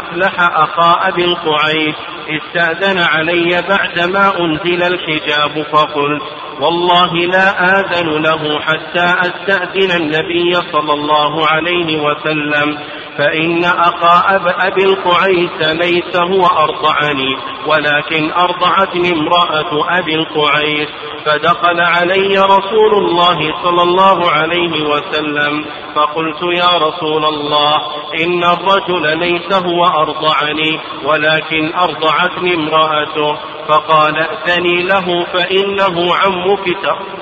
أفلح 0.00 0.40
أخا 0.40 1.08
أبي 1.08 1.24
القعيس 1.24 1.94
استأذن 2.28 2.98
علي 2.98 3.62
بعدما 3.68 4.32
أنزل 4.40 4.82
الحجاب 4.82 5.66
فقلت 5.72 6.22
والله 6.60 7.14
لا 7.14 7.80
آذن 7.80 8.22
له 8.22 8.60
حتى 8.60 9.14
أستأذن 9.20 9.90
النبي 10.02 10.54
صلى 10.72 10.92
الله 10.92 11.46
عليه 11.46 12.02
وسلم. 12.02 12.78
فإن 13.18 13.64
أخا 13.64 14.34
أب 14.36 14.46
أبي 14.46 14.84
القعيس 14.84 15.60
ليس 15.60 16.16
هو 16.16 16.46
أرضعني 16.46 17.36
ولكن 17.66 18.32
أرضعتني 18.32 19.12
امرأة 19.12 19.98
أبي 19.98 20.14
القعيس 20.14 20.88
فدخل 21.26 21.80
علي 21.80 22.38
رسول 22.38 22.94
الله 22.94 23.62
صلى 23.62 23.82
الله 23.82 24.30
عليه 24.30 24.82
وسلم 24.82 25.64
فقلت 25.94 26.42
يا 26.42 26.78
رسول 26.78 27.24
الله 27.24 27.76
إن 28.20 28.44
الرجل 28.44 29.18
ليس 29.18 29.52
هو 29.52 29.84
أرضعني 29.84 30.80
ولكن 31.04 31.72
أرضعتني 31.74 32.54
امرأته 32.54 33.38
فقال 33.68 34.16
ائتني 34.16 34.82
له 34.82 35.24
فإنه 35.24 36.14
عمك 36.14 36.64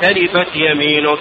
تربت 0.03 0.49
يمينك. 0.55 1.19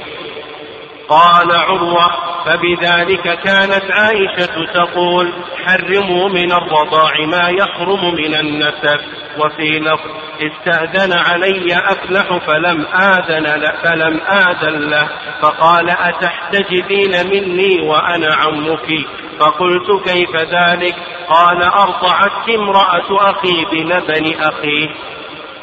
قال 1.10 1.52
عروة 1.52 2.27
فبذلك 2.48 3.40
كانت 3.40 3.92
عائشة 3.92 4.66
تقول 4.74 5.34
حرموا 5.66 6.30
من 6.30 6.52
الرضاع 6.52 7.12
ما 7.26 7.50
يحرم 7.50 8.16
من 8.16 8.36
النسب. 8.36 9.00
وفي 9.40 9.80
لفظ 9.80 10.12
استأذن 10.42 11.14
علي 11.14 11.78
أفلح 11.78 12.38
فلم 12.38 12.86
آذن 12.86 13.72
فلم 13.84 14.22
آذن 14.22 14.90
له. 14.90 15.10
فقال 15.42 15.90
أتحتجبين 15.90 17.12
مني 17.30 17.82
وأنا 17.82 18.36
عمك؟ 18.36 19.08
فقلت 19.40 20.10
كيف 20.10 20.36
ذلك؟ 20.36 20.96
قال 21.30 21.64
أرضعتك 21.64 22.50
امرأة 22.56 23.32
أخي 23.32 23.66
بلبن 23.72 24.42
أخيه. 24.42 24.90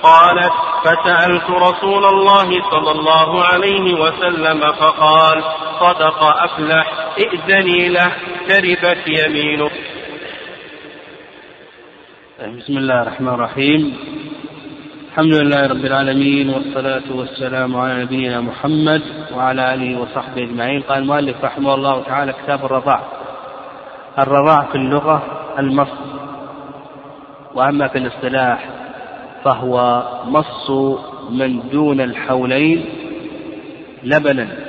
قالت 0.02 0.52
فسألت 0.84 1.50
رسول 1.50 2.04
الله 2.04 2.70
صلى 2.70 2.90
الله 2.90 3.44
عليه 3.44 3.94
وسلم 3.94 4.72
فقال 4.72 5.44
صدق 5.80 6.22
أفلح 6.22 6.92
ائذني 7.18 7.88
له 7.88 8.12
تربت 8.48 8.98
يمينك 9.06 9.72
بسم 12.58 12.78
الله 12.78 13.02
الرحمن 13.02 13.28
الرحيم. 13.28 13.96
الحمد 15.08 15.34
لله 15.34 15.66
رب 15.66 15.84
العالمين 15.84 16.50
والصلاة 16.50 17.02
والسلام 17.14 17.76
على 17.76 18.02
نبينا 18.02 18.40
محمد 18.40 19.02
وعلى 19.36 19.74
آله 19.74 20.00
وصحبه 20.00 20.42
أجمعين. 20.42 20.82
قال 20.82 20.98
المؤلف 20.98 21.44
رحمه 21.44 21.74
الله 21.74 22.02
تعالى 22.02 22.32
كتاب 22.32 22.64
الرضاع. 22.64 23.00
الرضاع 24.18 24.62
في 24.62 24.74
اللغة 24.74 25.22
المص. 25.58 25.88
وأما 27.54 27.88
في 27.88 27.98
الاصطلاح 27.98 28.68
فهو 29.44 30.02
مص 30.24 30.70
من 31.30 31.68
دون 31.68 32.00
الحولين 32.00 32.84
لبنا. 34.02 34.63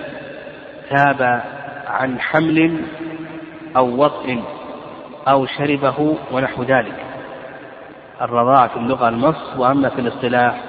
تاب 0.90 1.42
عن 1.88 2.20
حمل 2.20 2.82
أو 3.78 4.04
وطء 4.04 4.44
أو 5.28 5.46
شربه 5.46 6.18
ونحو 6.32 6.64
ذلك. 6.64 7.06
الرضاعة 8.22 8.68
في 8.68 8.78
اللغة 8.78 9.10
المص 9.10 9.58
وأما 9.58 9.90
في 9.90 10.02
الاصطلاح 10.02 10.62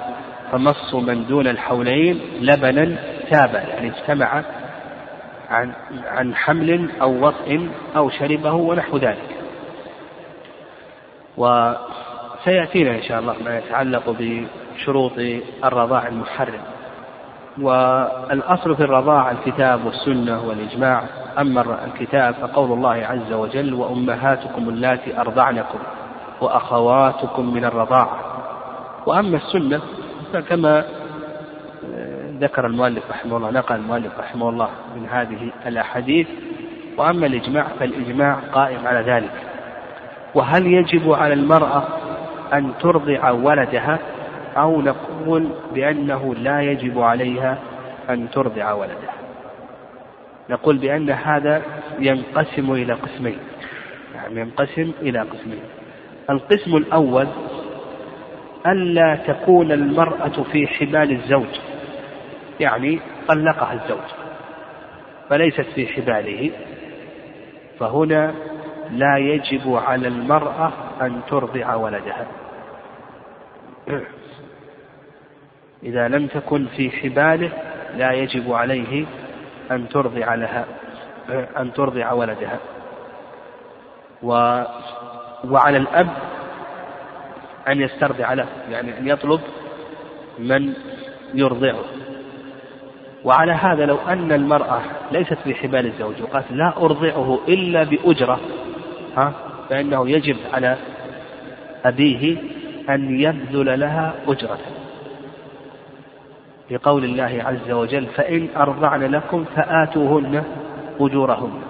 فمص 0.51 0.93
من 0.95 1.27
دون 1.27 1.47
الحولين 1.47 2.21
لبنا 2.41 2.97
تاب 3.31 3.53
يعني 3.53 3.87
اجتمع 3.87 4.43
عن 5.49 5.71
عن 6.05 6.35
حمل 6.35 6.89
أو 7.01 7.27
وطء 7.27 7.69
أو 7.95 8.09
شربه 8.09 8.53
ونحو 8.53 8.97
ذلك. 8.97 9.37
وسيأتينا 11.37 12.91
إن 12.95 13.03
شاء 13.03 13.19
الله 13.19 13.35
ما 13.45 13.57
يتعلق 13.57 14.15
بشروط 14.19 15.11
الرضاع 15.63 16.07
المحرم. 16.07 16.61
والأصل 17.61 18.75
في 18.75 18.83
الرضاع 18.83 19.31
الكتاب 19.31 19.85
والسنة 19.85 20.47
والإجماع. 20.47 21.03
أما 21.39 21.85
الكتاب 21.85 22.33
فقول 22.33 22.71
الله 22.71 22.93
عز 22.93 23.33
وجل 23.33 23.73
وأمهاتكم 23.73 24.69
اللاتي 24.69 25.21
أرضعنكم 25.21 25.79
وأخواتكم 26.41 27.53
من 27.53 27.65
الرضاعة 27.65 28.19
وأما 29.05 29.37
السنة 29.37 29.81
فكما 30.33 30.83
ذكر 32.39 32.65
المؤلف 32.65 33.03
رحمه 33.09 33.37
الله 33.37 33.51
نقل 33.51 33.75
المؤلف 33.75 34.19
رحمه 34.19 34.49
الله 34.49 34.69
من 34.95 35.07
هذه 35.09 35.51
الأحاديث. 35.65 36.27
وأما 36.97 37.25
الإجماع 37.25 37.65
فالإجماع 37.79 38.37
قائم 38.53 38.87
على 38.87 39.11
ذلك. 39.11 39.31
وهل 40.35 40.67
يجب 40.67 41.11
على 41.13 41.33
المرأة 41.33 41.83
أن 42.53 42.71
ترضع 42.81 43.31
ولدها؟ 43.31 43.99
أو 44.57 44.81
نقول 44.81 45.49
بأنه 45.73 46.35
لا 46.35 46.61
يجب 46.61 46.99
عليها 46.99 47.57
أن 48.09 48.29
ترضع 48.29 48.73
ولدها 48.73 49.13
نقول 50.49 50.77
بأن 50.77 51.09
هذا 51.09 51.61
ينقسم 51.99 52.71
إلى 52.71 52.93
قسمين. 52.93 53.37
يعني 54.15 54.41
ينقسم 54.41 54.91
إلى 55.01 55.19
قسمين. 55.19 55.59
القسم 56.29 56.75
الأول 56.77 57.27
ألا 58.65 59.15
تكون 59.15 59.71
المرأة 59.71 60.43
في 60.51 60.67
حبال 60.67 61.11
الزوج 61.11 61.59
يعني 62.59 62.99
طلقها 63.27 63.73
الزوج 63.73 64.07
فليست 65.29 65.61
في 65.75 65.87
حباله 65.87 66.51
فهنا 67.79 68.33
لا 68.91 69.17
يجب 69.17 69.75
على 69.75 70.07
المرأة 70.07 70.71
أن 71.01 71.21
ترضع 71.29 71.75
ولدها. 71.75 72.27
إذا 75.83 76.07
لم 76.07 76.27
تكن 76.27 76.65
في 76.65 76.91
حباله 76.91 77.49
لا 77.97 78.11
يجب 78.11 78.53
عليه 78.53 79.05
أن 79.71 79.89
ترضع 79.89 80.35
لها 80.35 80.65
أن 81.57 81.73
ترضع 81.73 82.11
ولدها. 82.11 82.59
و 84.23 84.63
وعلى 85.49 85.77
الأب 85.77 86.09
أن 87.67 87.81
يسترضع 87.81 88.33
له 88.33 88.45
يعني 88.71 88.99
أن 88.99 89.07
يطلب 89.07 89.41
من 90.39 90.73
يرضعه. 91.33 91.83
وعلى 93.23 93.51
هذا 93.51 93.85
لو 93.85 93.97
أن 94.07 94.31
المرأة 94.31 94.81
ليست 95.11 95.37
في 95.43 95.55
حبال 95.55 95.85
الزوج 95.85 96.21
وقالت 96.21 96.51
لا 96.51 96.73
أرضعه 96.77 97.39
إلا 97.47 97.83
بأجرة 97.83 98.39
ها 99.17 99.33
فإنه 99.69 100.09
يجب 100.09 100.37
على 100.53 100.77
أبيه 101.85 102.37
أن 102.89 103.19
يبذل 103.19 103.79
لها 103.79 104.13
أجرة. 104.27 104.59
لقول 106.71 107.03
الله 107.03 107.43
عز 107.45 107.71
وجل 107.71 108.05
فإن 108.05 108.47
أرضعن 108.57 109.03
لكم 109.03 109.45
فآتوهن 109.55 110.43
أجورهن 110.99 111.61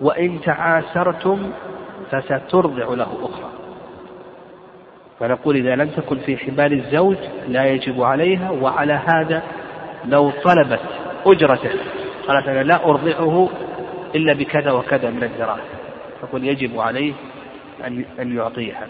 وإن 0.00 0.40
تعاسرتم 0.40 1.52
فسترضع 2.10 2.94
له 2.94 3.18
أخرى. 3.22 3.50
فنقول 5.20 5.56
إذا 5.56 5.76
لم 5.76 5.88
تكن 5.88 6.18
في 6.18 6.36
حبال 6.36 6.72
الزوج 6.72 7.16
لا 7.48 7.64
يجب 7.64 8.02
عليها 8.02 8.50
وعلى 8.50 8.92
هذا 8.92 9.42
لو 10.04 10.30
طلبت 10.30 10.80
أجرته 11.26 11.70
قالت 12.28 12.48
أنا 12.48 12.62
لا 12.62 12.84
أرضعه 12.84 13.48
إلا 14.14 14.32
بكذا 14.32 14.72
وكذا 14.72 15.10
من 15.10 15.22
الدراهم 15.24 15.64
فقل 16.20 16.44
يجب 16.44 16.80
عليه 16.80 17.12
أن 17.86 18.04
أن 18.20 18.36
يعطيها 18.36 18.86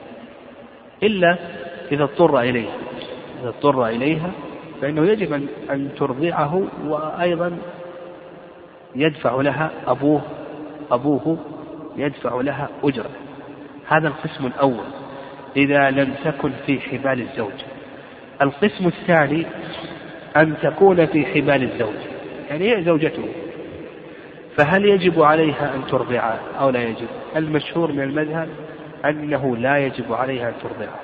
إلا 1.03 1.39
إذا 1.93 2.05
اضطر 2.05 2.41
إليها 2.41 2.75
إذا 3.41 3.49
اضطر 3.49 3.87
إليها 3.87 4.31
فإنه 4.82 5.06
يجب 5.06 5.32
أن 5.32 5.47
أن 5.70 5.88
ترضعه 5.98 6.62
وأيضا 6.87 7.59
يدفع 8.94 9.41
لها 9.41 9.70
أبوه 9.87 10.22
أبوه 10.91 11.38
يدفع 11.97 12.41
لها 12.41 12.69
أجرة. 12.84 13.10
هذا 13.88 14.09
القسم 14.09 14.47
الأول 14.47 14.84
إذا 15.56 15.90
لم 15.90 16.14
تكن 16.25 16.50
في 16.67 16.81
حبال 16.81 17.20
الزوج. 17.20 17.52
القسم 18.43 18.87
الثاني 18.87 19.46
أن 20.37 20.55
تكون 20.62 21.06
في 21.06 21.26
حبال 21.26 21.62
الزوج. 21.62 21.96
يعني 22.50 22.76
هي 22.76 22.85
زوجته. 22.85 23.28
فهل 24.56 24.85
يجب 24.85 25.23
عليها 25.23 25.75
أن 25.75 25.87
ترضعه 25.87 26.38
أو 26.61 26.70
لا 26.70 26.82
يجب؟ 26.82 27.08
المشهور 27.37 27.93
من 27.93 28.02
المذهب 28.02 28.49
أنه 29.05 29.56
لا 29.56 29.78
يجب 29.78 30.12
عليها 30.12 30.49
أن 30.49 30.55
ترضعه. 30.62 31.00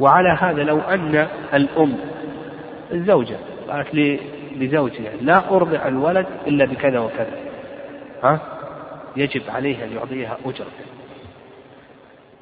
وعلى 0.00 0.38
هذا 0.40 0.62
لو 0.62 0.80
أن 0.80 1.26
الأم 1.54 1.96
الزوجة. 2.92 3.36
قالت 3.68 4.20
لزوجها 4.56 5.12
لا 5.20 5.50
أرضع 5.50 5.88
الولد 5.88 6.26
إلا 6.46 6.64
بكذا 6.64 6.98
وكذا. 6.98 7.38
ها؟ 8.22 8.40
يجب 9.16 9.42
عليه 9.48 9.84
أن 9.84 9.92
يعطيها 9.92 10.36
أجرة. 10.44 10.66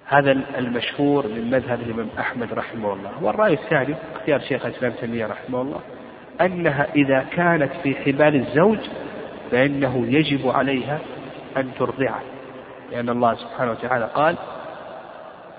هذا 0.06 0.32
المشهور 0.58 1.26
من 1.26 1.50
مذهب 1.50 1.80
الإمام 1.80 2.08
أحمد 2.18 2.52
رحمه 2.52 2.92
الله. 2.92 3.10
والرأي 3.22 3.52
الثاني 3.52 3.94
اختيار 4.14 4.40
شيخ 4.40 4.66
الإسلام 4.66 4.92
تيمية 4.92 5.26
رحمه 5.26 5.62
الله 5.62 5.80
أنها 6.40 6.86
إذا 6.96 7.26
كانت 7.36 7.72
في 7.82 7.94
حبال 7.94 8.36
الزوج 8.36 8.78
فإنه 9.50 10.06
يجب 10.06 10.48
عليها 10.48 10.98
أن 11.56 11.70
ترضعه. 11.78 12.20
لأن 12.92 13.08
الله 13.08 13.34
سبحانه 13.34 13.70
وتعالى 13.70 14.10
قال 14.14 14.36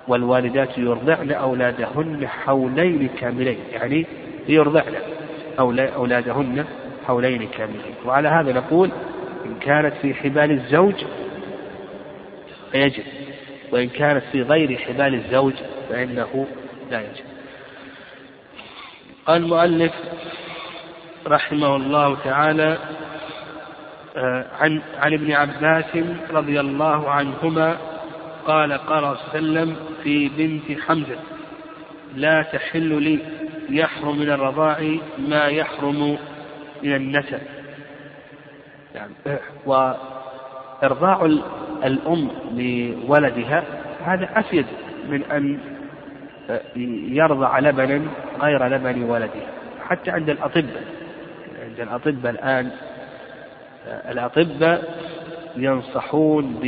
والوالدات 0.07 0.78
يرضعن 0.78 1.31
أولادهن 1.31 2.28
حولين 2.28 3.10
كاملين 3.19 3.60
يعني 3.72 4.06
يرضعن 4.48 4.96
أولادهن 5.60 6.66
حولين 7.07 7.48
كاملين. 7.48 7.96
وعلى 8.06 8.28
هذا 8.28 8.54
نقول 8.54 8.92
إن 9.46 9.56
كانت 9.60 9.94
في 10.02 10.13
حبال 10.13 10.52
الزوج 10.52 11.06
فيجب 12.72 13.04
وإن 13.72 13.90
كانت 13.90 14.24
في 14.31 14.42
غير 14.42 14.78
حبال 14.78 15.13
الزوج 15.13 15.54
فإنه 15.90 16.48
لا 16.92 17.01
يجب. 17.01 17.25
قال 19.25 19.44
المؤلف 19.44 19.94
رحمه 21.28 21.75
الله 21.75 22.18
تعالى 22.24 22.78
آه، 24.18 24.46
عن 24.60 24.81
عن 24.98 25.13
ابن 25.13 25.31
عباس 25.31 25.98
رضي 26.31 26.60
الله 26.60 27.10
عنهما 27.10 27.78
قال 28.47 28.74
قال 28.74 29.18
صلى 29.18 29.39
الله 29.39 29.59
عليه 29.59 29.62
وسلم 29.62 29.75
في 30.03 30.30
بنت 30.30 30.80
حمزة 30.81 31.18
لا 32.15 32.42
تحل 32.42 33.03
لي 33.03 33.19
يحرم 33.69 34.19
من 34.19 34.30
الرضاع 34.30 34.97
ما 35.18 35.45
يحرم 35.45 36.18
من 36.83 36.95
النسب. 36.95 37.39
يعني 38.95 39.13
وإرضاع 39.65 41.25
الأم 41.83 42.31
لولدها 42.51 43.63
هذا 44.06 44.30
أفيد 44.39 44.65
من 45.09 45.24
أن 45.24 45.59
يرضع 47.15 47.59
لبنا 47.59 48.01
غير 48.41 48.68
لبن 48.68 49.03
ولدها 49.03 49.48
حتى 49.89 50.12
عند 50.12 50.30
الأطباء 50.30 50.83
عند 51.63 51.80
الأطباء 51.80 52.31
الآن 52.31 52.71
الأطباء 53.88 55.00
ينصحون 55.57 56.59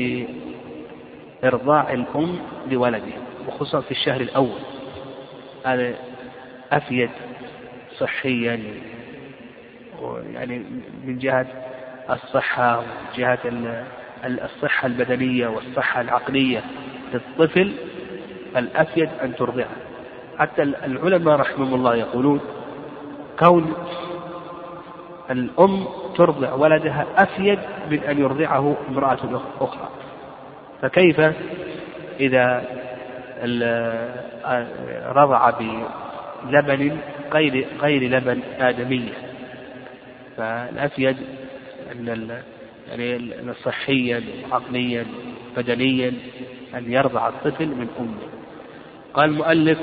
بإرضاع 1.48 1.94
الأم 1.94 2.40
لولدها 2.72 3.18
وخصوصا 3.48 3.82
في 3.82 3.92
الشهر 3.92 4.22
الأول. 4.22 4.60
هذا 5.66 5.94
أفيد 6.72 7.10
صحيا 7.98 8.60
يعني 10.34 10.66
من 11.04 11.18
جهة 11.18 11.48
الصحة 12.10 12.78
ومن 12.78 12.86
جهة 13.16 13.40
الصحة 14.26 14.86
البدنية 14.86 15.48
والصحة 15.48 16.02
العقلية 16.02 16.64
للطفل 17.14 17.74
الأفيد 18.58 19.10
أن 19.24 19.36
ترضعه. 19.36 19.76
حتى 20.40 20.64
العلماء 20.64 21.36
رحمهم 21.36 21.74
الله 21.74 21.96
يقولون 21.96 22.40
كون 23.40 23.74
الأم 25.30 25.88
ترضع 26.18 26.54
ولدها 26.54 27.06
أفيد 27.18 27.60
من 27.92 28.00
أن 28.00 28.20
يرضعه 28.20 28.76
امرأة 28.90 29.42
أخرى. 29.62 29.90
فكيف 30.82 31.20
إذا 32.20 32.64
رضع 35.06 35.50
بلبن 36.44 36.98
غير 37.34 37.68
غير 37.82 38.04
لبن 38.04 38.42
آدمية 38.60 39.14
فالأفيد 40.38 41.18
أن 41.92 42.42
يعني 42.88 43.54
صحيا 43.64 44.24
عقليا 44.52 45.06
بدنيا 45.58 46.14
أن 46.76 46.92
يرضع 46.92 47.28
الطفل 47.28 47.68
من 47.68 47.88
أمه. 48.00 48.38
قال 49.14 49.30
المؤلف 49.30 49.80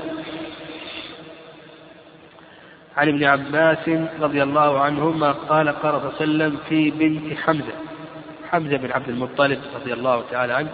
عن 2.96 3.08
ابن 3.08 3.24
عباس 3.24 3.88
رضي 4.20 4.42
الله 4.42 4.80
عنهما 4.80 5.32
قال 5.32 5.68
قال 5.68 5.92
صلى 5.92 6.24
الله 6.24 6.44
عليه 6.44 6.54
وسلم 6.54 6.58
في 6.68 6.90
بنت 6.90 7.38
حمزة 7.38 7.74
حمزة 8.50 8.76
بن 8.76 8.92
عبد 8.92 9.08
المطلب 9.08 9.58
رضي 9.74 9.92
الله 9.92 10.24
تعالى 10.30 10.52
عنه 10.52 10.70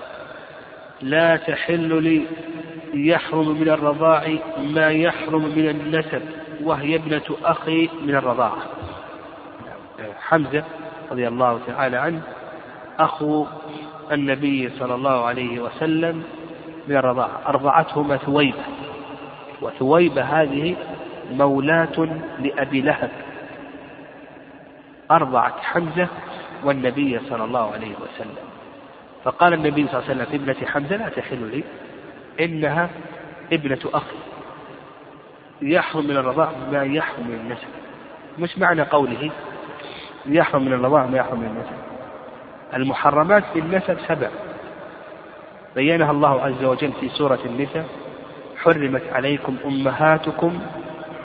لا 1.02 1.37
تحل 1.37 2.02
لي 2.02 2.26
يحرم 2.94 3.61
من 3.61 3.69
الرضاع 3.69 4.37
ما 4.58 4.91
يحرم 4.91 5.44
من 5.44 5.69
النسب 5.69 6.23
وهي 6.62 6.97
ابنة 6.97 7.23
أخي 7.44 7.88
من 8.02 8.14
الرضاعة 8.14 8.62
حمزة 10.20 10.64
رضي 11.11 11.29
الله 11.29 11.61
تعالى 11.67 11.97
عنه 11.97 12.23
أخو 12.99 13.47
النبي 14.12 14.70
صلى 14.79 14.94
الله 14.94 15.25
عليه 15.25 15.61
وسلم 15.61 16.23
من 16.88 16.97
الرضاعة 16.97 17.41
أرضعته 17.47 18.17
ثويبة 18.17 18.64
وثويبة 19.62 20.23
هذه 20.23 20.76
مولاة 21.32 22.08
لأبي 22.38 22.81
لهب. 22.81 23.11
أرضعت 25.11 25.55
حمزة 25.61 26.08
والنبي 26.64 27.20
صلى 27.31 27.44
الله 27.44 27.73
عليه 27.73 27.94
وسلم. 27.94 28.37
فقال 29.25 29.55
النبي 29.55 29.87
صلى 29.88 30.00
الله 30.00 30.11
عليه 30.11 30.22
وسلم 30.22 30.40
ابنة 30.40 30.67
حمزة 30.67 30.96
لا 30.96 31.08
تحل 31.08 31.50
لي 31.50 31.64
إنها 32.44 32.90
ابنة 33.52 33.78
أخي. 33.94 34.17
يحرم 35.62 36.05
من 36.05 36.17
الرضاع 36.17 36.50
ما 36.72 36.84
يحرم 36.84 37.26
من 37.26 37.34
النسب. 37.34 37.69
مش 38.38 38.58
معنى 38.58 38.82
قوله 38.82 39.31
يحرم 40.26 40.64
من 40.64 40.72
الرضاع 40.72 41.06
ما 41.06 41.19
يحرم 41.19 41.40
من 41.40 41.46
النسب. 41.46 41.76
المحرمات 42.75 43.44
في 43.52 43.58
النسب 43.58 43.99
سبع 44.08 44.28
بينها 45.75 46.11
الله 46.11 46.43
عز 46.43 46.64
وجل 46.64 46.93
في 47.00 47.08
سورة 47.08 47.38
النساء 47.46 47.84
حرمت 48.56 49.02
عليكم 49.12 49.56
أمهاتكم 49.64 50.61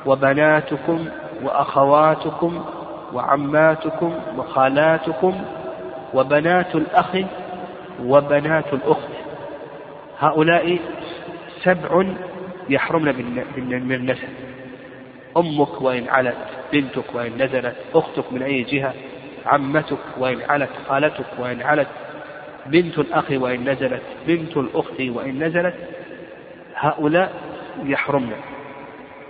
وبناتكم 0.05 1.05
وأخواتكم 1.43 2.65
وعماتكم 3.13 4.13
وخالاتكم 4.37 5.45
وبنات 6.13 6.75
الأخ 6.75 7.15
وبنات 8.03 8.73
الأخت. 8.73 9.09
هؤلاء 10.19 10.79
سبع 11.63 12.05
يحرمن 12.69 13.15
من 13.57 13.93
النسب. 13.95 14.29
أمك 15.37 15.81
وإن 15.81 16.09
علت 16.09 16.37
بنتك 16.73 17.15
وإن 17.15 17.31
نزلت 17.43 17.75
أختك 17.95 18.33
من 18.33 18.43
أي 18.43 18.63
جهة 18.63 18.93
عمتك 19.45 19.97
وإن 20.17 20.41
علت 20.49 20.69
خالتك 20.89 21.25
وإن 21.39 21.61
علت 21.61 21.87
بنت 22.65 22.99
الأخ 22.99 23.25
وإن 23.31 23.69
نزلت 23.69 24.01
بنت 24.27 24.57
الأخت 24.57 25.01
وإن 25.01 25.43
نزلت 25.43 25.75
هؤلاء 26.75 27.33
يحرمن 27.83 28.35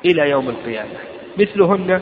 إلى 0.06 0.30
يوم 0.30 0.50
القيامة. 0.50 0.98
مثلهن 1.40 2.02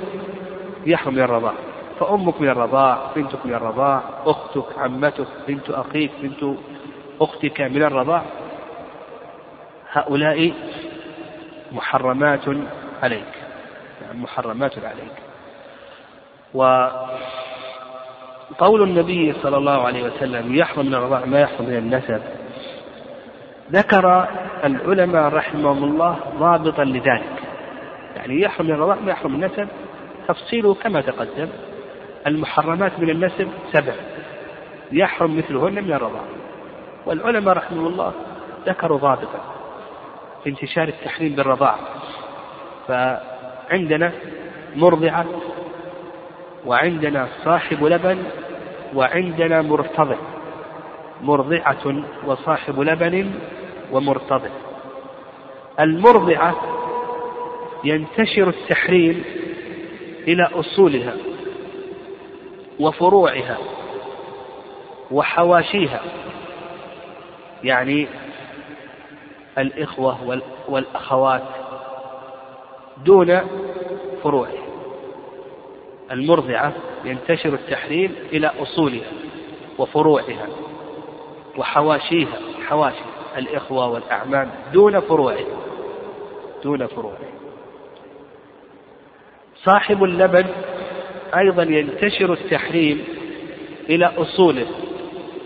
يحرم 0.85 1.13
من 1.13 1.21
الرضاع. 1.21 1.53
فأمك 1.99 2.41
من 2.41 2.49
الرضاع 2.49 3.11
بنتك 3.15 3.45
من 3.45 3.53
الرضاع 3.53 4.01
أختك 4.25 4.65
عمتك 4.77 5.27
بنت 5.47 5.69
أخيك 5.69 6.11
بنت 6.21 6.57
أختك 7.21 7.61
من 7.61 7.83
الرضاع. 7.83 8.23
هؤلاء 9.91 10.53
محرمات 11.71 12.45
عليك 13.03 13.33
يعني 14.01 14.21
محرمات 14.21 14.77
عليك. 14.77 15.13
وقول 16.53 17.13
النبي 18.83 19.33
صلى 19.33 19.57
الله 19.57 19.85
عليه 19.85 20.03
وسلم 20.03 20.55
يحرم 20.55 20.85
من 20.85 20.95
الرضاع 20.95 21.25
ما 21.25 21.39
يحرم 21.39 21.65
من 21.65 21.77
النسب. 21.77 22.21
ذكر 23.71 24.27
العلماء 24.63 25.33
رحمهم 25.33 25.83
الله 25.83 26.19
ضابطا 26.39 26.83
لذلك. 26.83 27.43
يعني 28.15 28.41
يحرم 28.41 28.65
من 28.65 28.73
الرضاع 28.73 28.95
ما 28.95 29.11
يحرم 29.11 29.33
من 29.33 29.43
النسب 29.43 29.67
تفصيله 30.27 30.73
كما 30.73 31.01
تقدم. 31.01 31.47
المحرمات 32.27 32.99
من 32.99 33.09
النسب 33.09 33.47
سبع. 33.71 33.93
يحرم 34.91 35.37
مثلهن 35.37 35.83
من 35.83 35.93
الرضاع. 35.93 36.23
والعلماء 37.05 37.55
رحمهم 37.55 37.87
الله 37.87 38.13
ذكروا 38.67 38.97
ضابطا 38.97 39.41
في 40.43 40.49
انتشار 40.49 40.87
التحريم 40.87 41.35
بالرضاعة 41.35 41.79
فعندنا 42.87 44.11
مرضعة 44.75 45.25
وعندنا 46.65 47.27
صاحب 47.43 47.83
لبن 47.83 48.23
وعندنا 48.95 49.61
مرتضع. 49.61 50.17
مرضعة 51.21 52.03
وصاحب 52.25 52.79
لبن 52.79 53.31
ومرتضع. 53.91 54.49
المرضعة 55.79 56.55
ينتشر 57.83 58.49
التحريم 58.49 59.23
إلى 60.27 60.49
أصولها. 60.53 61.13
وفروعها 62.79 63.57
وحواشيها. 65.11 66.01
يعني 67.63 68.07
الإخوة 69.57 70.41
والأخوات 70.67 71.43
دون 73.05 73.39
فروعها 74.23 74.63
المرضعة 76.11 76.73
ينتشر 77.05 77.53
التحريم 77.53 78.15
إلى 78.31 78.51
أصولها 78.61 79.11
وفروعها 79.77 80.47
وحواشيها 81.57 82.37
حواشي 82.67 83.03
الإخوة 83.37 83.87
والأعمام 83.87 84.51
دون 84.73 84.99
فروعها 84.99 85.45
دون 86.63 86.87
فروعها 86.87 87.33
صاحب 89.55 90.03
اللبن 90.03 90.45
أيضا 91.37 91.63
ينتشر 91.63 92.33
التحريم 92.33 93.03
إلى 93.89 94.05
أصوله 94.05 94.65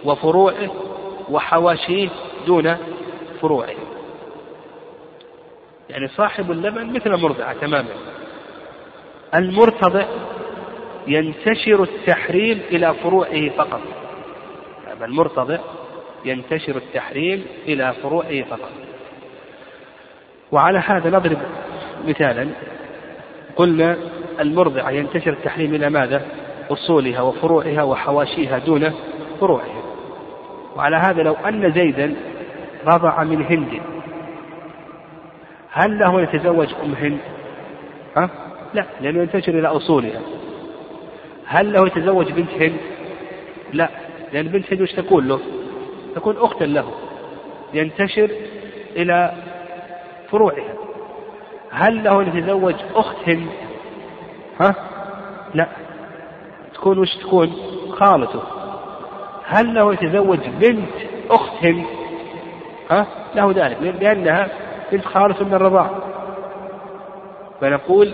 وفروعه 0.05 0.71
وحواشيه 1.29 2.09
دون 2.47 2.77
فروعه. 3.41 3.75
يعني 5.89 6.07
صاحب 6.07 6.51
اللبن 6.51 6.93
مثل 6.93 7.13
المرضعة 7.13 7.53
تماما. 7.53 7.89
المرتضع 9.35 10.05
ينتشر 11.07 11.83
التحريم 11.83 12.61
إلى 12.71 12.93
فروعه 13.03 13.49
فقط. 13.49 13.81
المرتضع 15.01 15.57
ينتشر 16.25 16.75
التحريم 16.75 17.45
إلى 17.67 17.93
فروعه 18.03 18.41
فقط. 18.41 18.71
وعلى 20.51 20.79
هذا 20.79 21.09
نضرب 21.09 21.37
مثالا. 22.07 22.49
قلنا 23.55 23.97
المرضعة 24.39 24.89
ينتشر 24.89 25.31
التحريم 25.31 25.75
إلى 25.75 25.89
ماذا؟ 25.89 26.25
أصولها 26.71 27.21
وفروعها 27.21 27.83
وحواشيها 27.83 28.57
دون 28.57 28.93
فروعها 29.39 29.83
وعلى 30.75 30.95
هذا 30.95 31.23
لو 31.23 31.33
أن 31.33 31.71
زيدا 31.71 32.15
رضع 32.85 33.23
من 33.23 33.45
هند 33.45 33.81
هل 35.71 35.99
له 35.99 36.21
يتزوج 36.21 36.67
أم 36.83 36.93
هند؟ 36.93 37.19
ها؟ 38.17 38.29
لا 38.73 38.85
لأنه 39.01 39.21
ينتشر 39.21 39.59
إلى 39.59 39.67
أصولها 39.67 40.21
هل 41.45 41.73
له 41.73 41.87
يتزوج 41.87 42.31
بنت 42.31 42.51
هند؟ 42.59 42.77
لا 43.73 43.89
لأن 44.33 44.47
بنت 44.47 44.73
هند 44.73 44.81
وش 44.81 44.91
تكون 44.91 45.27
له؟ 45.27 45.39
تكون 46.15 46.35
أختا 46.37 46.63
له 46.63 46.91
ينتشر 47.73 48.29
إلى 48.95 49.33
فروعها 50.31 50.73
هل 51.71 52.03
له 52.03 52.21
أن 52.21 52.37
يتزوج 52.37 52.75
أخت 52.95 53.15
هند؟ 53.27 53.47
ها؟ 54.59 54.75
لا 55.53 55.67
تكون 56.73 56.99
وش 56.99 57.15
تكون؟ 57.15 57.53
خالته 57.91 58.41
هل 59.45 59.73
له 59.73 59.93
يتزوج 59.93 60.39
بنت 60.61 60.89
أخت 61.29 61.65
هند؟ 61.65 61.85
ها؟ 62.91 63.07
له 63.35 63.51
ذلك 63.51 63.77
لأنها 64.01 64.47
بنت 64.91 65.05
خالته 65.05 65.45
من 65.45 65.53
الرضاعة 65.53 65.91
فنقول 67.61 68.13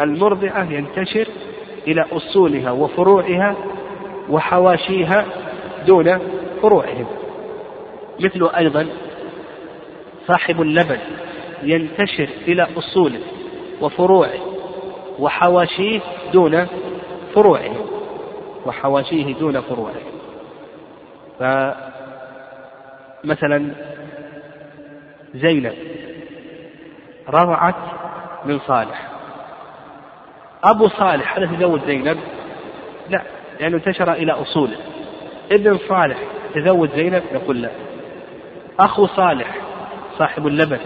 المرضعة 0.00 0.72
ينتشر 0.72 1.28
إلى 1.86 2.04
أصولها 2.12 2.70
وفروعها 2.70 3.56
وحواشيها 4.30 5.24
دون 5.86 6.18
فروعهم 6.62 7.06
مثل 8.20 8.50
أيضا 8.56 8.86
صاحب 10.26 10.62
اللبن 10.62 10.98
ينتشر 11.62 12.28
إلى 12.48 12.66
أصوله 12.78 13.20
وفروعه 13.80 14.55
وحواشيه 15.18 16.00
دون 16.32 16.66
فروعه 17.34 17.74
وحواشيه 18.66 19.34
دون 19.34 19.60
فروعه 19.60 19.94
فمثلا 23.24 23.70
زينب 25.34 25.74
رضعت 27.28 27.74
من 28.44 28.58
صالح 28.58 29.08
أبو 30.64 30.88
صالح 30.88 31.36
هل 31.36 31.56
تزوج 31.56 31.80
زينب؟ 31.86 32.18
لا 33.10 33.22
لأنه 33.60 33.76
انتشر 33.76 34.12
إلى 34.12 34.32
أصوله 34.32 34.76
ابن 35.52 35.78
صالح 35.88 36.18
تزوج 36.54 36.90
زينب؟ 36.90 37.22
نقول 37.34 37.62
لا 37.62 37.70
أخو 38.80 39.06
صالح 39.06 39.56
صاحب 40.18 40.46
اللبن 40.46 40.78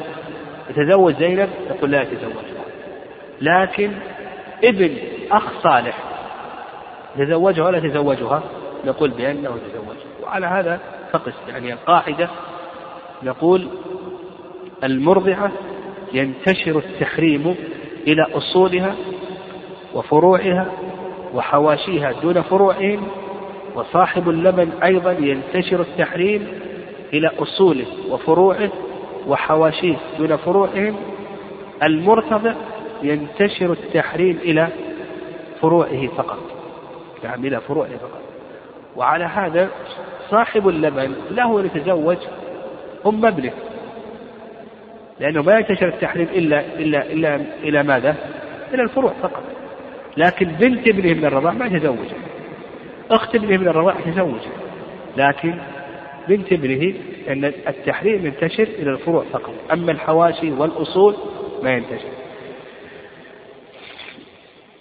يتزوج 0.70 1.14
زينب؟ 1.14 1.50
نقول 1.70 1.90
لا 1.90 2.02
يتزوج 2.02 2.44
لكن 3.40 3.92
ابن 4.64 4.96
أخ 5.30 5.62
صالح. 5.62 5.98
يتزوجها 7.16 7.64
ولا 7.66 7.78
يتزوجها؟ 7.78 8.42
نقول 8.84 9.10
بأنه 9.10 9.38
يتزوج 9.56 9.96
وعلى 10.22 10.46
هذا 10.46 10.80
فقس. 11.12 11.32
يعني 11.48 11.72
القاعدة 11.72 12.28
نقول 13.22 13.68
المرضعة 14.84 15.52
ينتشر 16.12 16.78
التحريم 16.78 17.56
إلى 18.06 18.26
أصولها 18.34 18.94
وفروعها 19.94 20.66
وحواشيها 21.34 22.12
دون 22.22 22.42
فروعهم 22.42 23.08
وصاحب 23.74 24.28
اللبن 24.28 24.70
أيضا 24.82 25.12
ينتشر 25.12 25.80
التحريم 25.80 26.48
إلى 27.12 27.30
أصوله 27.38 27.86
وفروعه 28.10 28.70
وحواشيه 29.26 29.96
دون 30.18 30.36
فروعهم. 30.36 30.96
المرتضع 31.82 32.54
ينتشر 33.02 33.72
التحريم 33.72 34.38
إلى 34.42 34.68
فروعه 35.60 36.06
فقط. 36.06 36.38
نعم 37.24 37.44
إلى 37.44 37.60
فروعه 37.60 37.96
فقط. 37.96 38.20
وعلى 38.96 39.24
هذا 39.24 39.68
صاحب 40.30 40.68
اللبن 40.68 41.14
له 41.30 41.60
أن 41.60 41.66
يتزوج 41.66 42.18
أم 43.06 43.26
ابنه 43.26 43.52
لأنه 45.20 45.42
ما 45.42 45.58
ينتشر 45.58 45.88
التحريم 45.88 46.28
إلا 46.32 46.60
إلا 46.60 47.12
إلا 47.12 47.36
إلى 47.62 47.82
ماذا؟ 47.82 48.16
إلى 48.74 48.82
الفروع 48.82 49.12
فقط. 49.22 49.42
لكن 50.16 50.46
بنت 50.46 50.88
ابنه 50.88 51.14
من 51.14 51.24
الرضاع 51.24 51.52
ما 51.52 51.66
يتزوج 51.66 52.08
أخت 53.10 53.34
ابنه 53.34 53.56
من 53.56 53.68
الرضاع 53.68 53.94
يتزوج 54.06 54.40
لكن 55.16 55.54
بنت 56.28 56.52
ابنه 56.52 56.94
أن 57.28 57.44
التحريم 57.44 58.26
ينتشر 58.26 58.62
إلى 58.62 58.90
الفروع 58.90 59.24
فقط. 59.32 59.54
أما 59.72 59.92
الحواشي 59.92 60.52
والأصول 60.52 61.16
ما 61.62 61.70
ينتشر. 61.70 62.19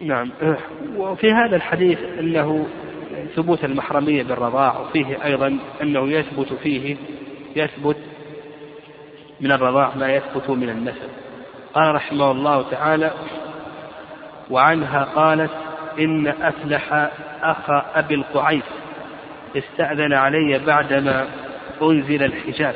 نعم. 0.01 0.32
وفي 0.98 1.32
هذا 1.32 1.56
الحديث 1.56 2.00
أنه 2.20 2.68
ثبوت 3.36 3.65
المحرمية 3.65 4.24
بالرضاع 4.24 4.79
وفيه 4.79 5.25
أيضا 5.25 5.58
أنه 5.82 6.10
يثبت 6.10 6.53
فيه 6.53 6.96
يثبت 7.56 7.98
من 9.41 9.51
الرضاع 9.51 9.96
ما 9.96 10.13
يثبت 10.13 10.50
من 10.50 10.70
النسب. 10.70 11.10
قال 11.74 11.96
رحمه 11.96 12.32
الله 12.32 12.70
تعالى 12.72 13.12
وعنها 14.50 15.03
قالت 15.03 15.51
إن 16.00 16.27
أفلح 16.27 17.10
أخا 17.41 17.86
أبي 17.96 18.15
القعيس 18.15 18.63
استأذن 19.58 20.13
علي 20.13 20.60
بعدما 20.65 21.27
أنزل 21.82 22.24
الحجاب. 22.24 22.75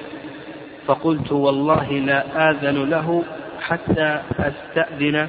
فقلت 0.88 1.32
والله 1.32 1.92
لا 1.92 2.50
آذن 2.50 2.90
له 2.90 3.24
حتى 3.62 4.22
أستأذن 4.40 5.28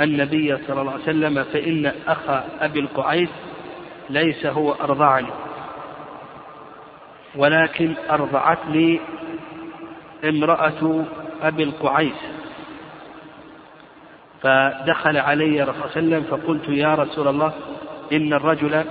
النبي 0.00 0.56
صلى 0.56 0.80
الله 0.80 0.92
عليه 0.92 1.02
وسلم 1.02 1.44
فإن 1.44 1.92
أخا 2.08 2.44
أبي 2.60 2.80
القعيس 2.80 3.28
ليس 4.10 4.46
هو 4.46 4.72
أرضعني 4.72 5.28
ولكن 7.36 7.94
أرضعتني 8.10 9.00
امرأة 10.24 11.04
أبي 11.42 11.62
القعيس. 11.62 12.20
فدخل 14.42 15.16
علي 15.16 15.62
الرسول 15.62 15.90
صلى 15.90 16.00
الله 16.00 16.16
عليه 16.16 16.16
وسلم 16.16 16.22
فقلت 16.30 16.68
يا 16.68 16.94
رسول 16.94 17.28
الله 17.28 17.52
إن 18.12 18.32
الرجل 18.32 18.84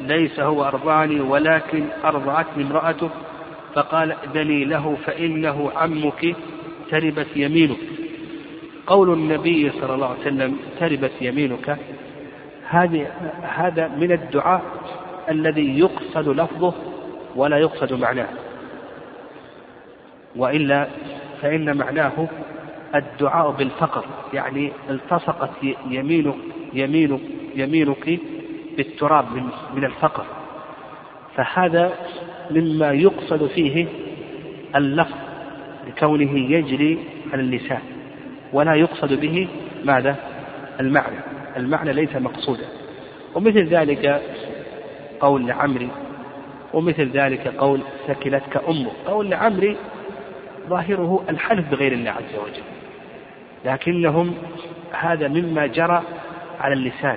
ليس 0.00 0.40
هو 0.40 0.64
أرضعني 0.64 1.20
ولكن 1.20 1.86
أرضعتني 2.04 2.64
امرأته. 2.64 3.10
فقال 3.74 4.12
ائذني 4.12 4.64
له 4.64 4.96
فإنه 5.06 5.72
عمك 5.76 6.36
تربت 6.90 7.36
يمينك. 7.36 7.78
قول 8.86 9.12
النبي 9.12 9.70
صلى 9.70 9.94
الله 9.94 10.06
عليه 10.06 10.20
وسلم 10.20 10.56
تربت 10.80 11.12
يمينك. 11.20 11.78
هذه 12.68 13.06
هذا 13.42 13.88
من 13.88 14.12
الدعاء 14.12 14.62
الذي 15.30 15.78
يقصد 15.78 16.28
لفظه 16.28 16.74
ولا 17.36 17.58
يقصد 17.58 17.92
معناه. 17.92 18.28
وإلا 20.36 20.88
فإن 21.42 21.76
معناه 21.76 22.28
الدعاء 22.94 23.50
بالفقر 23.50 24.04
يعني 24.32 24.72
التصقت 24.90 25.50
يمينك 25.90 26.34
يمينك 26.72 27.20
يمينك 27.56 28.20
بالتراب 28.76 29.24
من 29.34 29.42
من 29.74 29.84
الفقر. 29.84 30.24
فهذا 31.36 31.92
مما 32.50 32.92
يقصد 32.92 33.46
فيه 33.46 33.86
اللفظ 34.76 35.14
لكونه 35.86 36.38
يجري 36.38 36.98
على 37.32 37.42
اللسان. 37.42 37.93
ولا 38.54 38.74
يقصد 38.74 39.12
به 39.20 39.48
ماذا؟ 39.84 40.16
المعنى. 40.80 41.16
المعنى 41.56 41.92
ليس 41.92 42.16
مقصودا. 42.16 42.64
ومثل 43.34 43.66
ذلك 43.66 44.22
قول 45.20 45.46
لعمري 45.46 45.88
ومثل 46.72 47.10
ذلك 47.10 47.48
قول 47.48 47.80
سكلتك 48.06 48.56
أمك 48.68 48.92
قول 49.06 49.30
لعمري 49.30 49.76
ظاهره 50.68 51.24
الحلف 51.28 51.70
بغير 51.70 51.92
الله 51.92 52.10
عز 52.10 52.36
وجل. 52.44 52.62
لكنهم 53.64 54.34
هذا 54.92 55.28
مما 55.28 55.66
جرى 55.66 56.02
على 56.60 56.74
اللسان. 56.74 57.16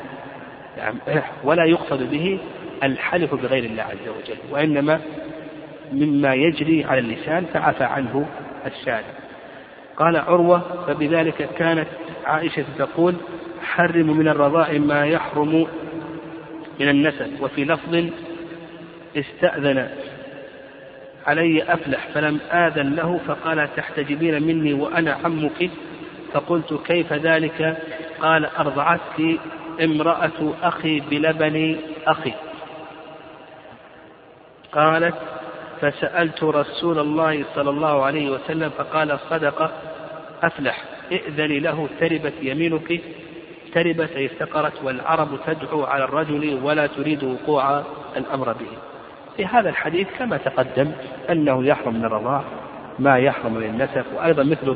يعني 0.78 0.98
ولا 1.44 1.66
يقصد 1.66 2.12
به 2.12 2.40
الحلف 2.84 3.36
بغير 3.36 3.64
الله 3.64 3.84
عز 3.84 4.08
وجل. 4.08 4.38
وإنما 4.52 5.00
مما 5.94 6.34
يجري 6.34 6.86
على 6.86 7.00
اللسان 7.00 7.46
فعفى 7.54 7.84
عنه 7.84 8.26
الشارع. 8.66 9.27
قال 9.98 10.18
عروة 10.18 10.86
فبذلك 10.88 11.50
كانت 11.58 11.88
عائشة 12.26 12.66
تقول 12.78 13.16
حرم 13.62 14.18
من 14.18 14.28
الرضاء 14.28 14.80
ما 14.80 15.06
يحرم 15.06 15.68
من 16.80 16.90
النسب 16.90 17.42
وفي 17.42 17.66
لفظ 17.66 18.06
استأذن 19.18 19.90
علي 21.28 21.64
أفلح 21.64 22.08
فلم 22.14 22.40
آذن 22.52 22.96
له 22.96 23.20
فقال 23.28 23.76
تحتجبين 23.76 24.44
مني 24.44 24.74
وأنا 24.74 25.18
عمك؟ 25.24 25.70
فقلت 26.34 26.74
كيف 26.86 27.14
ذلك؟ 27.14 27.78
قال 28.22 28.46
أرضعتك 28.46 29.40
امرأة 29.84 30.54
أخي 30.64 31.00
بلبن 31.00 31.78
أخي. 32.08 32.34
قالت 34.72 35.16
فسألت 35.82 36.44
رسول 36.44 37.00
الله 37.00 37.46
صلى 37.56 37.70
الله 37.70 38.06
عليه 38.06 38.30
وسلم 38.30 38.70
فقال 38.70 39.20
صدق 39.30 39.72
أفلح 40.44 40.84
ائذن 41.12 41.64
له 41.64 41.90
تربت 42.00 42.34
يمينك 42.42 43.02
تربت 43.74 44.12
أي 44.12 44.26
افتقرت 44.26 44.84
والعرب 44.84 45.28
تدعو 45.46 45.84
على 45.84 46.04
الرجل 46.04 46.60
ولا 46.64 46.88
تريد 46.88 47.24
وقوع 47.24 47.84
الأمر 48.18 48.54
به. 48.54 48.68
في 49.38 49.46
هذا 49.46 49.70
الحديث 49.70 50.08
كما 50.20 50.38
تقدم 50.38 50.92
أنه 51.30 51.66
يحرم 51.66 51.94
من 51.94 52.06
الرضاع 52.06 52.44
ما 53.00 53.18
يحرم 53.18 53.54
من 53.54 53.64
النسب 53.64 54.06
وأيضا 54.16 54.44
مثله 54.44 54.76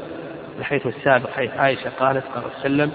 الحيث 0.59 0.87
السابق 0.87 1.29
حيث 1.29 1.51
عائشة 1.57 1.89
قالت 1.99 2.23
قال 2.35 2.43
وسلم 2.59 2.91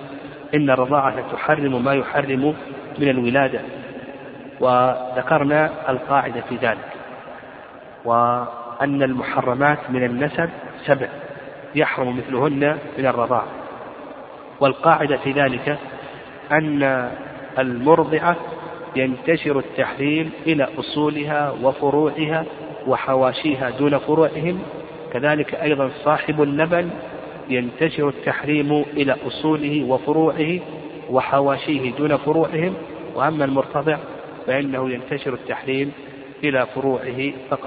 إن 0.55 0.71
الرضاعة 0.71 1.33
تحرم 1.33 1.85
ما 1.85 1.95
يحرم 1.95 2.55
من 2.99 3.09
الولادة. 3.09 3.61
وذكرنا 4.61 5.71
القاعدة 5.89 6.41
في 6.49 6.57
ذلك. 6.57 6.96
وأن 8.07 9.03
المحرمات 9.03 9.79
من 9.91 10.05
النسب 10.05 10.51
سبع 10.87 11.09
يحرم 11.75 12.17
مثلهن 12.17 12.79
من 12.99 13.07
الرضاعة 13.07 13.47
والقاعدة 14.61 15.17
في 15.17 15.33
ذلك 15.33 15.79
أن 16.53 17.11
المرضعة 17.59 18.37
ينتشر 18.97 19.59
التحريم 19.59 20.31
إلى 20.47 20.69
أصولها 20.79 21.55
وفروعها 21.63 22.45
وحواشيها 22.87 23.71
دون 23.71 23.99
فروعهم. 23.99 24.63
كذلك 25.13 25.55
أيضا 25.55 25.91
صاحب 26.05 26.43
اللبن 26.43 26.91
ينتشر 27.49 28.09
التحريم 28.09 28.85
إلى 28.97 29.17
أصوله 29.27 29.85
وفروعه 29.85 30.61
وحواشيه 31.11 31.93
دون 31.93 32.17
فروعهم. 32.17 32.75
وأما 33.15 33.45
المرتضع 33.45 33.97
فإنه 34.47 34.91
ينتشر 34.91 35.35
التحريم 35.35 35.93
إلى 36.45 36.67
فروعه 36.75 37.33
فقط. 37.51 37.66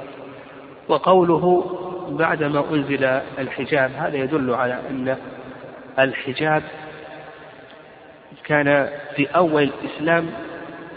وقوله 0.90 1.66
بعدما 2.10 2.64
أنزل 2.72 3.04
الحجاب 3.40 3.92
هذا 3.98 4.18
يدل 4.18 4.54
على 4.54 4.80
أن 4.90 5.18
الحجاب 6.00 6.64
كان 8.44 8.90
في 9.16 9.28
أول 9.28 9.64
الإسلام 9.84 10.26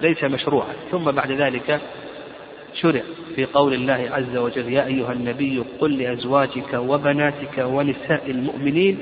ليس 0.00 0.25
مشروعا 0.25 0.72
ثم 0.90 1.11
بعد 1.11 1.30
ذلك 1.30 1.80
شرع 2.75 3.02
في 3.34 3.44
قول 3.44 3.75
الله 3.75 4.08
عز 4.12 4.37
وجل 4.37 4.72
يا 4.72 4.87
أيها 4.87 5.12
النبي 5.12 5.64
قل 5.80 5.99
لأزواجك 5.99 6.75
وبناتك 6.75 7.58
ونساء 7.58 8.30
المؤمنين 8.30 8.99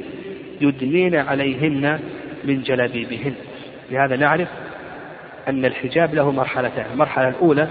يدنين 0.61 1.17
عليهن 1.17 2.01
من 2.45 2.63
جلابيبهن. 2.63 3.35
لهذا 3.91 4.17
نعرف 4.17 4.49
أن 5.49 5.65
الحجاب 5.65 6.15
له 6.15 6.31
مرحلتان 6.31 6.87
المرحلة 6.93 7.29
الأولى 7.29 7.69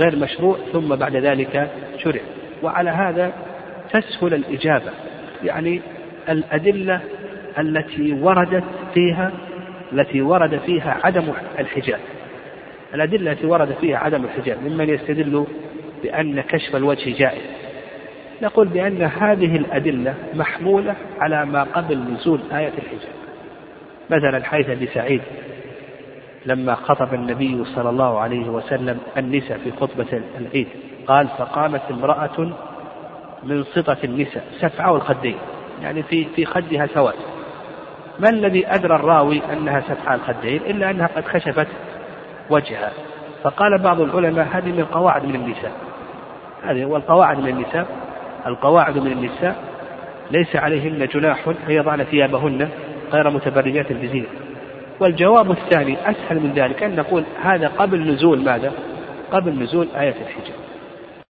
غير 0.00 0.16
مشروع 0.16 0.58
ثم 0.72 0.96
بعد 0.96 1.16
ذلك 1.16 1.70
شرع. 1.98 2.20
وعلى 2.62 2.90
هذا 2.90 3.32
تسهل 3.92 4.34
الإجابة. 4.34 4.90
يعني 5.44 5.80
الأدلة 6.28 7.00
التي 7.58 8.12
وردت 8.12 8.64
فيها 8.94 9.32
التي 9.92 10.22
ورد 10.22 10.60
فيها 10.66 11.00
عدم 11.04 11.32
الحجاب. 11.58 12.00
الأدلة 12.94 13.32
التي 13.32 13.46
ورد 13.46 13.72
فيها 13.80 13.98
عدم 13.98 14.24
الحجاب 14.24 14.58
ممن 14.62 14.88
يستدل 14.88 15.46
بأن 16.02 16.40
كشف 16.40 16.76
الوجه 16.76 17.18
جائز. 17.18 17.42
نقول 18.42 18.68
بأن 18.68 19.02
هذه 19.02 19.56
الأدلة 19.56 20.14
محمولة 20.34 20.94
على 21.20 21.46
ما 21.46 21.62
قبل 21.62 21.98
نزول 21.98 22.40
آية 22.52 22.72
الحجاب. 22.78 23.18
مثلا 24.10 24.44
حيث 24.44 24.70
أبي 24.70 24.86
سعيد 24.86 25.20
لما 26.48 26.74
خطب 26.74 27.14
النبي 27.14 27.64
صلى 27.64 27.90
الله 27.90 28.20
عليه 28.20 28.48
وسلم 28.48 28.98
النساء 29.16 29.58
في 29.58 29.72
خطبة 29.72 30.22
العيد. 30.38 30.68
قال 31.06 31.28
فقامت 31.38 31.82
امرأة 31.90 32.52
من 33.42 33.64
سطة 33.64 33.96
النساء 34.04 34.44
سفعة 34.60 34.96
الخدين 34.96 35.36
يعني 35.82 36.02
في 36.02 36.24
في 36.24 36.44
خدها 36.44 36.86
سواد 36.86 37.14
ما 38.18 38.28
الذي 38.28 38.66
أدرى 38.66 38.96
الراوي 38.96 39.42
أنها 39.52 39.80
سفعة 39.80 40.14
الخدين؟ 40.14 40.60
إلا 40.66 40.90
أنها 40.90 41.06
قد 41.06 41.24
خشفت 41.24 41.66
وجهها. 42.50 42.92
فقال 43.42 43.78
بعض 43.82 44.00
العلماء 44.00 44.46
هذه 44.52 44.72
من 44.72 44.84
قواعد 44.84 45.24
من 45.24 45.34
النساء. 45.34 45.72
هذه 46.62 46.84
والقواعد 46.84 47.38
من 47.38 47.48
النساء. 47.48 47.86
القواعد 48.46 48.98
من 48.98 49.12
النساء 49.12 49.56
ليس 50.30 50.56
عليهن 50.56 51.06
جناح 51.06 51.48
أن 51.48 51.54
يضعن 51.68 52.04
ثيابهن 52.04 52.68
غير 53.12 53.30
متبرجات 53.30 53.92
بزينة 53.92 54.26
والجواب 55.00 55.50
الثاني 55.50 56.10
أسهل 56.10 56.40
من 56.40 56.52
ذلك 56.52 56.82
أن 56.82 56.96
نقول 56.96 57.24
هذا 57.42 57.68
قبل 57.68 58.12
نزول 58.12 58.44
ماذا؟ 58.44 58.72
قبل 59.32 59.62
نزول 59.62 59.88
آية 59.96 60.14
الحجاب 60.22 60.67